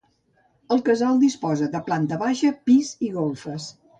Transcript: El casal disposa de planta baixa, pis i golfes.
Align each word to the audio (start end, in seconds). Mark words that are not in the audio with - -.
El 0.75 0.79
casal 0.87 1.19
disposa 1.23 1.69
de 1.75 1.83
planta 1.89 2.19
baixa, 2.23 2.53
pis 2.71 2.93
i 3.09 3.13
golfes. 3.21 3.71